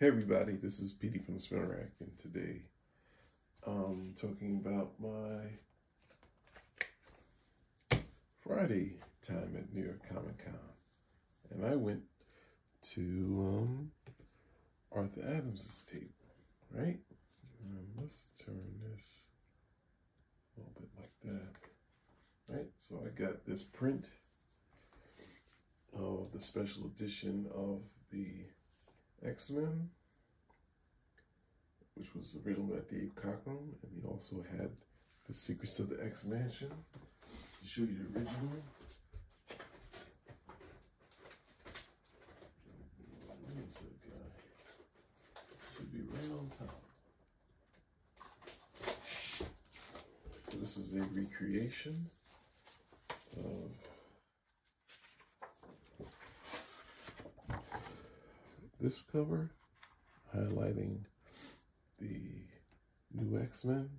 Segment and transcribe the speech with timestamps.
[0.00, 2.62] Hey everybody, this is PD from the Spinner Rack, and today
[3.66, 5.58] I'm talking about my
[8.42, 10.54] Friday time at New York Comic Con.
[11.50, 12.00] And I went
[12.94, 13.00] to
[13.46, 13.90] um,
[14.90, 16.06] Arthur Adams' table,
[16.72, 17.00] right?
[17.62, 19.04] Um, let's turn this
[20.56, 22.68] a little bit like that, right?
[22.78, 24.06] So I got this print
[25.94, 28.46] of the special edition of the
[29.26, 29.90] X-Men,
[31.94, 34.70] which was written by Dave Cockrum, and he also had
[35.28, 36.70] The Secrets of the X-Mansion.
[36.70, 38.62] To show you the original.
[43.52, 44.30] Where's that guy?
[45.76, 46.82] Should be right on top.
[50.48, 52.10] So this is a recreation
[53.36, 53.70] of
[58.80, 59.50] this cover
[60.34, 60.98] highlighting
[62.00, 62.20] the
[63.12, 63.90] new X-Men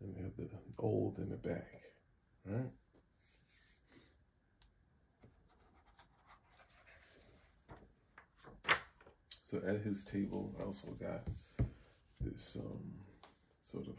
[0.00, 1.66] and they have the old in the back,
[2.46, 2.70] right?
[9.44, 11.22] So at his table, I also got
[12.20, 12.92] this um,
[13.64, 13.94] sort of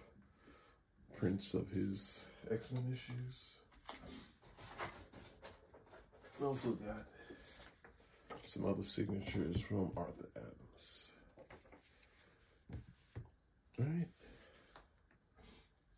[1.17, 2.19] prints of his
[2.51, 3.35] X-Men issues.
[6.39, 7.07] I also got
[8.49, 11.11] some other signatures from Arthur Adams.
[13.77, 14.07] Right.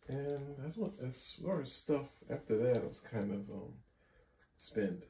[0.09, 3.73] And I don't, as far as stuff after that, I was kind of um,
[4.57, 5.03] spent.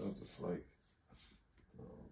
[0.00, 0.64] I was just like,
[1.78, 2.08] um,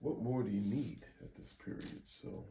[0.00, 2.02] what more do you need at this period?
[2.04, 2.44] So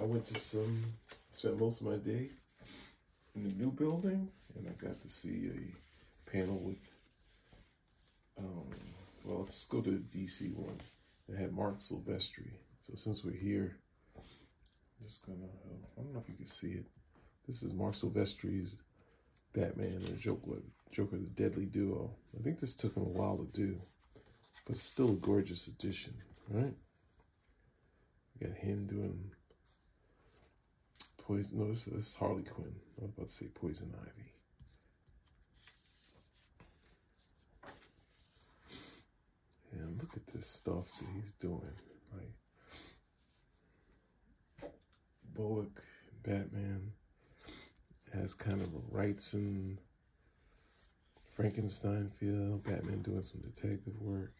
[0.00, 0.84] I went to some,
[1.32, 2.30] spent most of my day
[3.34, 6.78] in the new building, and I got to see a panel with
[8.38, 8.64] um,
[9.24, 10.80] well, let's go to the DC one.
[11.28, 12.50] It had Marc Silvestri.
[12.82, 13.76] So since we're here,
[14.16, 16.84] I'm just gonna, uh, I don't know if you can see it.
[17.46, 18.76] This is Marc Silvestri's
[19.54, 20.62] Batman and Joker,
[20.92, 22.10] Joker the Deadly Duo.
[22.38, 23.80] I think this took him a while to do,
[24.66, 26.14] but it's still a gorgeous edition,
[26.50, 26.74] right?
[28.38, 29.30] You got him doing
[31.26, 32.74] Poison, no, this is Harley Quinn.
[33.00, 34.32] I was about to say Poison Ivy.
[39.72, 41.60] And at this stuff that he's doing.
[42.12, 42.34] Like
[45.34, 45.82] Bullock,
[46.22, 46.92] Batman
[48.12, 49.78] has kind of a Wrightson
[51.34, 52.58] Frankenstein feel.
[52.58, 54.34] Batman doing some detective work.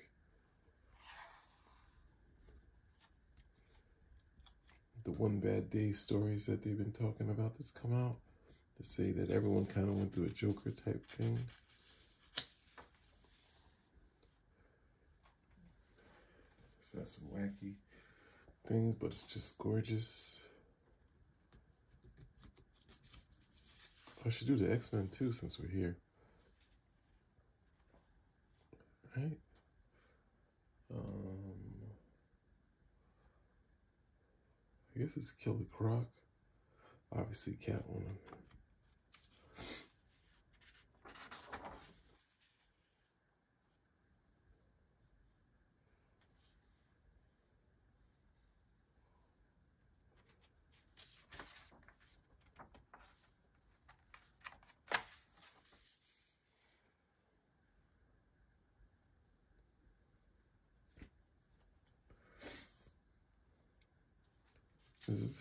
[5.04, 8.16] The one bad day stories that they've been talking about that's come out
[8.76, 11.38] to say that everyone kind of went through a Joker type thing.
[16.94, 17.74] Got some wacky
[18.68, 20.38] things, but it's just gorgeous.
[24.24, 25.96] I should do the X-Men too since we're here.
[29.16, 29.36] Right?
[30.94, 31.54] Um,
[34.94, 36.06] I guess it's Killer Croc.
[37.12, 38.16] Obviously Catwoman.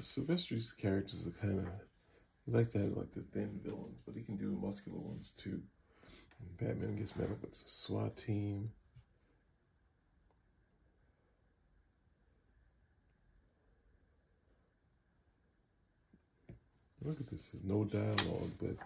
[0.01, 1.65] Silvestri's characters are kind of
[2.47, 5.61] like that, like the thin villains, but he can do muscular ones too.
[6.39, 8.71] And Batman gets met up with a SWAT team.
[17.01, 18.77] Look at this, there's no dialogue, but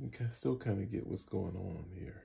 [0.00, 2.22] you can still kind of get what's going on here.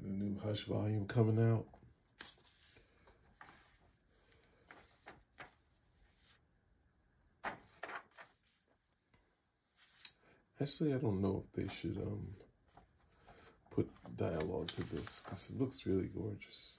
[0.00, 1.66] There's a new Hush volume coming out.
[10.62, 12.24] Actually, I don't know if they should um
[13.74, 16.76] put dialogue to this because it looks really gorgeous.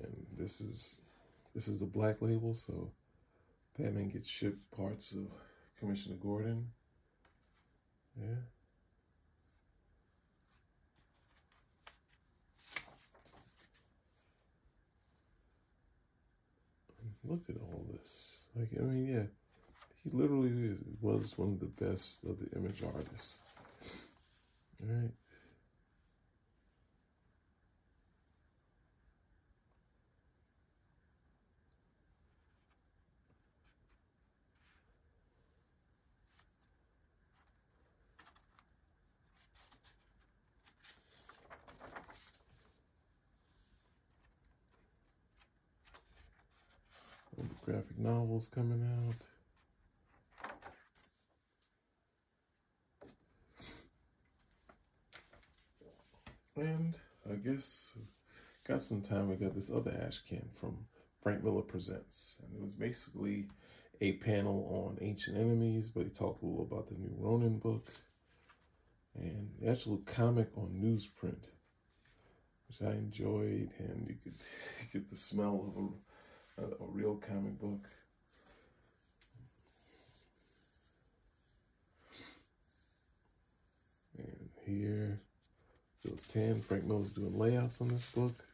[0.00, 1.00] And this is
[1.52, 2.92] this is a black label, so
[3.76, 5.26] Batman gets shipped parts of
[5.80, 6.68] Commissioner Gordon.
[8.16, 8.36] Yeah.
[17.24, 18.44] Look at all this.
[18.54, 19.47] Like, I mean, yeah.
[20.10, 23.38] He literally was one of the best of the image artists.
[24.82, 25.10] All right.
[47.64, 49.37] graphic novels coming out.
[56.58, 56.96] And
[57.30, 57.90] I guess
[58.66, 59.30] got some time.
[59.30, 60.76] I got this other ash can from
[61.22, 62.36] Frank Miller Presents.
[62.42, 63.46] And it was basically
[64.00, 67.86] a panel on ancient enemies, but he talked a little about the new Ronin book
[69.14, 71.46] and the actual comic on newsprint,
[72.66, 73.72] which I enjoyed.
[73.78, 74.38] And you could
[74.92, 75.72] get the smell
[76.58, 77.86] of a, a, a real comic book.
[84.16, 85.20] And here
[86.08, 88.46] Philip Tan, Frank Miller's doing layouts on this book.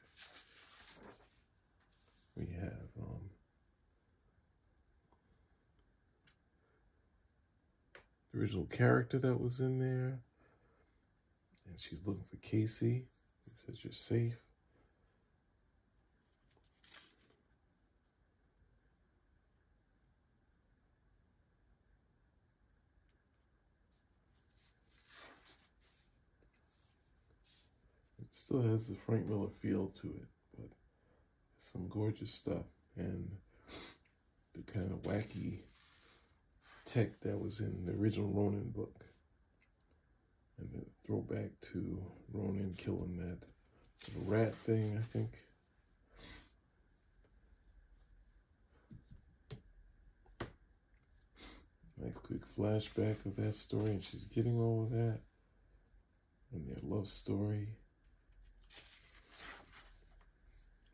[2.36, 3.20] We have um,
[8.32, 10.18] the original character that was in there.
[11.68, 13.04] And she's looking for Casey.
[13.44, 14.43] He says, You're safe.
[28.34, 30.26] Still has the Frank Miller feel to it,
[30.58, 30.68] but
[31.72, 32.66] some gorgeous stuff
[32.96, 33.30] and
[34.54, 35.60] the kind of wacky
[36.84, 39.04] tech that was in the original Ronin book.
[40.58, 42.02] And the throwback to
[42.32, 43.38] Ronin killing that
[44.16, 45.30] rat thing, I think.
[51.96, 55.20] Nice quick flashback of that story, and she's getting all of that.
[56.52, 57.68] And their love story.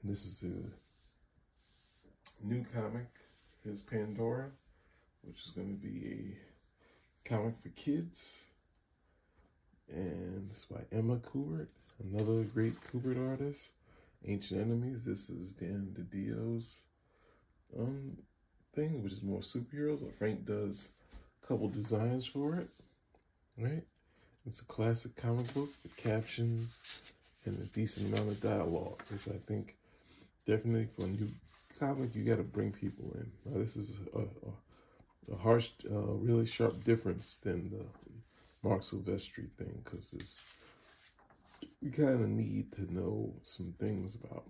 [0.03, 0.63] This is the
[2.43, 3.09] new comic,
[3.67, 4.47] is Pandora,
[5.23, 6.37] which is going to be
[7.27, 8.45] a comic for kids.
[9.93, 11.67] And it's by Emma Kubert,
[12.03, 13.67] another great Kubert artist.
[14.27, 15.01] Ancient Enemies.
[15.05, 16.81] This is Dan DiDio's
[17.79, 18.17] um
[18.75, 20.89] thing, which is more superheroes, but Frank does
[21.43, 22.69] a couple designs for it.
[23.59, 23.85] Right?
[24.47, 26.83] It's a classic comic book with captions
[27.45, 29.77] and a decent amount of dialogue, which I think
[30.47, 31.31] definitely for a new
[31.79, 33.31] comic, you got to bring people in.
[33.45, 37.85] Now, this is a, a, a harsh, uh, really sharp difference than the
[38.69, 40.41] Marc Silvestri thing because it's
[41.83, 44.45] we kind of need to know some things about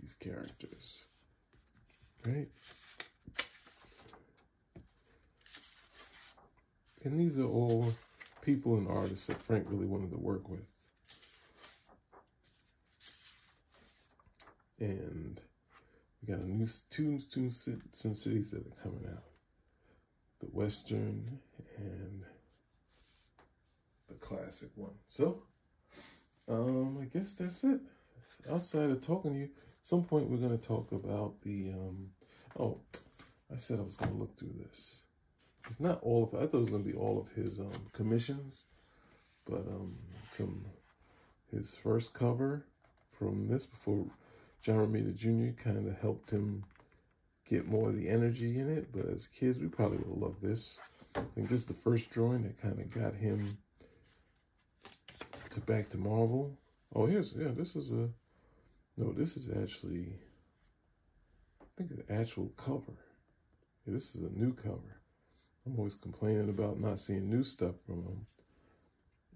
[0.00, 1.04] these characters,
[2.26, 2.48] right?
[7.04, 7.92] And these are all
[8.42, 10.71] people and artists that Frank really wanted to work with.
[14.82, 15.40] And
[16.20, 17.50] we got a new two two
[17.92, 19.22] some cities that are coming out.
[20.40, 21.38] The Western
[21.78, 22.24] and
[24.08, 24.94] the classic one.
[25.08, 25.44] So,
[26.48, 27.80] um, I guess that's it.
[28.50, 29.48] Outside of talking to you,
[29.84, 32.08] some point we're gonna talk about the um.
[32.58, 32.78] Oh,
[33.52, 35.02] I said I was gonna look through this.
[35.70, 36.34] It's not all of.
[36.34, 38.64] I thought it was gonna be all of his um commissions,
[39.48, 39.96] but um
[40.36, 40.64] some
[41.52, 42.64] his first cover
[43.16, 44.06] from this before
[44.62, 45.60] John Romita Jr.
[45.60, 46.64] kind of helped him
[47.48, 48.92] get more of the energy in it.
[48.92, 50.78] But as kids, we probably would love this.
[51.16, 53.58] I think this is the first drawing that kind of got him
[55.50, 56.56] to back to Marvel.
[56.94, 58.08] Oh, here's, yeah, this is a,
[58.96, 60.12] no, this is actually,
[61.60, 62.96] I think the actual cover.
[63.86, 65.00] Yeah, this is a new cover.
[65.66, 68.26] I'm always complaining about not seeing new stuff from him.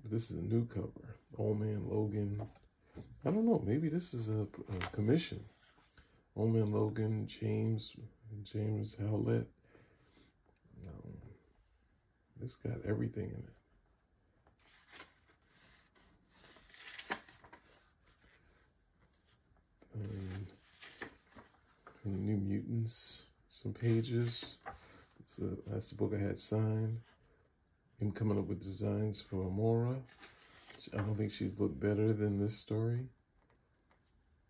[0.02, 1.16] But this is a new cover.
[1.36, 2.40] Old Man Logan,
[3.24, 3.62] I don't know.
[3.66, 5.44] Maybe this is a, a commission.
[6.36, 7.92] Man Logan, James,
[8.44, 9.48] James Howlett.
[10.86, 11.12] Um,
[12.40, 13.56] this got everything in it.
[19.94, 20.46] Um,
[22.04, 24.58] New Mutants, some pages.
[25.36, 27.00] So that's the book I had signed.
[27.98, 29.96] Him coming up with designs for Amora.
[30.94, 33.06] I don't think she's looked better than this story.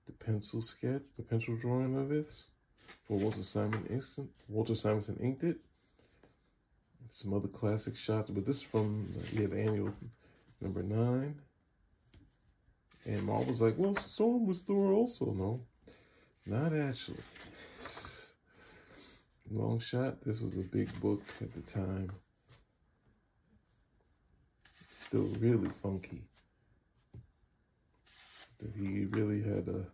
[0.07, 2.45] The pencil sketch, the pencil drawing of this
[3.07, 4.31] for Walter Simon Instant.
[4.49, 5.59] Walter Simonson inked it.
[7.09, 9.95] Some other classic shots, but this from yeah, the annual
[10.61, 11.37] number nine.
[13.05, 15.27] And Mom was like, well, Storm was Thor also.
[15.27, 15.61] No,
[16.45, 17.23] not actually.
[19.53, 20.17] Longshot.
[20.25, 22.11] This was a big book at the time
[25.07, 26.25] still really funky.
[28.59, 29.87] That he really had a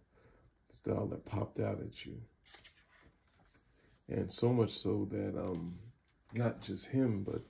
[0.73, 2.21] style that popped out at you.
[4.09, 5.79] And so much so that um
[6.33, 7.43] not just him, but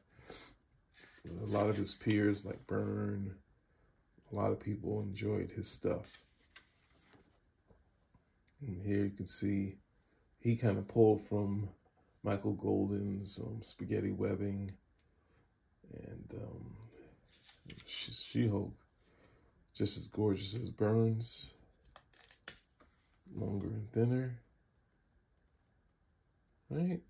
[1.43, 3.35] a lot of his peers like Byrne,
[4.33, 6.19] a lot of people enjoyed his stuff.
[8.67, 9.77] And here you can see
[10.41, 11.69] he kind of pulled from
[12.25, 14.73] Michael Golden's um, Spaghetti Webbing,
[15.93, 16.77] and um,
[18.33, 18.73] She Hulk,
[19.77, 21.53] just as gorgeous as Byrne's,
[23.37, 24.39] longer and thinner.
[26.71, 27.03] Right?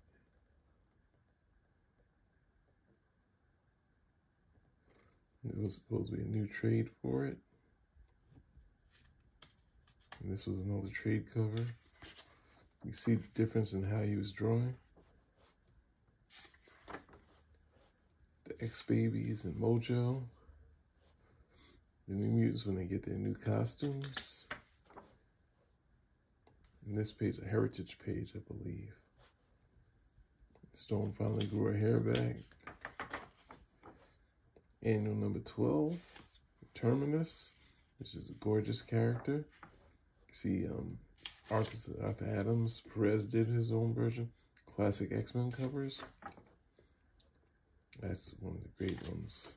[5.47, 7.37] It was supposed to be a new trade for it.
[10.21, 11.65] And this was another trade cover.
[12.83, 14.75] You see the difference in how he was drawing.
[18.45, 20.23] The X-Babies and Mojo.
[22.07, 24.45] The New Mutants when they get their new costumes.
[26.85, 28.91] And this page, a heritage page, I believe.
[30.73, 32.35] Storm finally grew her hair back.
[34.81, 35.97] Annual number 12,
[36.75, 37.51] Terminus,
[37.99, 39.45] which is a gorgeous character.
[40.33, 40.97] See um,
[41.49, 44.29] artist Arthur Adams, Perez did his own version.
[44.75, 46.01] Classic X-Men covers.
[48.01, 49.53] That's one of the great ones.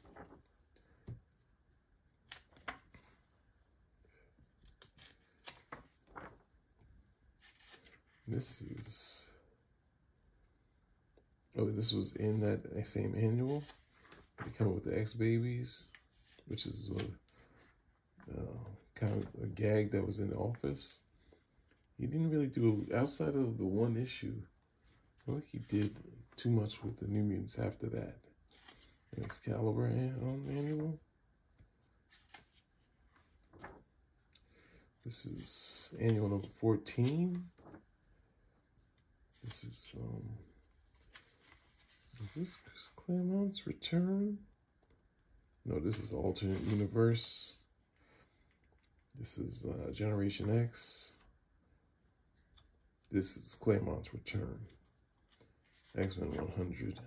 [8.29, 9.25] This is,
[11.57, 13.63] oh, this was in that same annual.
[14.39, 15.87] They come with the X Babies,
[16.49, 18.59] which is a, uh,
[18.97, 20.99] kind of a gag that was in the office.
[21.99, 24.35] He didn't really do outside of the one issue.
[25.27, 25.97] I don't think he did
[26.37, 28.17] too much with the New Mutants after that.
[29.23, 30.99] Excalibur um, annual.
[35.05, 37.45] This is annual number 14.
[39.47, 40.25] This is um
[42.21, 44.39] is this Chris Claremont's return?
[45.65, 47.55] No, this is alternate universe.
[49.19, 51.13] This is uh, Generation X.
[53.13, 54.59] This is Claremont's return.
[55.97, 57.01] X-Men 100.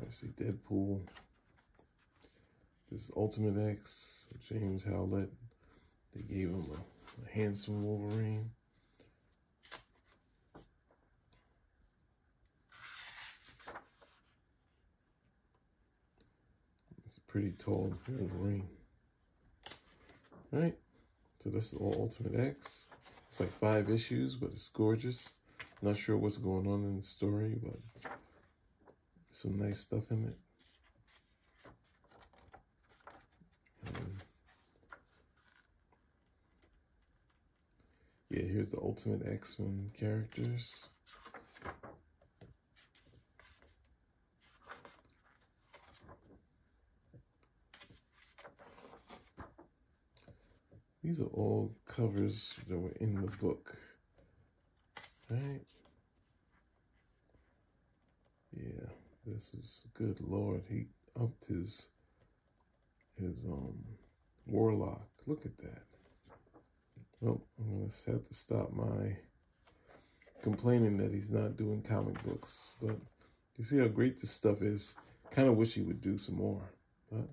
[0.00, 1.00] I see Deadpool.
[2.90, 5.32] This is Ultimate X, James Howlett.
[6.14, 8.50] They gave him a, a handsome Wolverine.
[17.32, 18.68] Pretty tall Wolverine.
[20.50, 20.76] Right?
[21.42, 22.84] So this is all Ultimate X.
[23.30, 25.30] It's like five issues, but it's gorgeous.
[25.80, 28.12] Not sure what's going on in the story, but
[29.30, 30.36] some nice stuff in it.
[33.88, 34.18] Um,
[38.28, 40.70] yeah, here's the Ultimate X-Men characters.
[51.02, 53.76] These are all covers that were in the book.
[55.28, 55.60] Right?
[58.56, 58.86] Yeah,
[59.26, 60.62] this is good Lord.
[60.68, 60.86] He
[61.20, 61.88] upped his
[63.16, 63.84] his um
[64.46, 65.08] warlock.
[65.26, 65.82] Look at that.
[67.20, 69.16] Well, I'm gonna have to stop my
[70.42, 72.74] complaining that he's not doing comic books.
[72.80, 72.96] But
[73.56, 74.94] you see how great this stuff is.
[75.30, 76.72] Kind of wish he would do some more.
[77.10, 77.28] But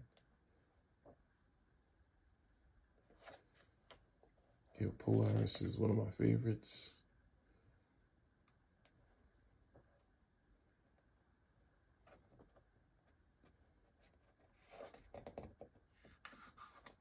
[4.80, 6.92] Yeah, Polaris is one of my favorites.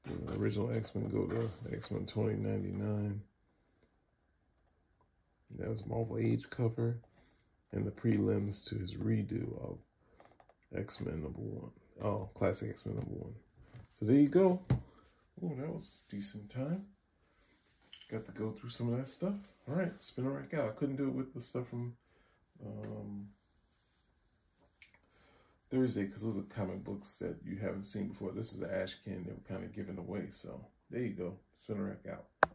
[0.06, 3.20] The original X-Men go to X-Men 2099.
[5.58, 6.98] That was Marvel Age cover
[7.72, 9.78] and the prelims to his redo of
[10.76, 11.70] X-Men number one.
[12.02, 13.34] Oh, classic X-Men number one.
[14.00, 14.60] So there you go.
[14.70, 16.86] Oh, that was decent time.
[18.10, 19.34] Got to go through some of that stuff.
[19.68, 20.68] All right, spin right out.
[20.68, 21.94] I couldn't do it with the stuff from
[22.64, 23.28] um,
[25.70, 28.32] Thursday because those are comic books that you haven't seen before.
[28.32, 30.28] This is ash can they were kind of giving away.
[30.30, 31.34] So there you go.
[31.54, 32.50] Spin rack out.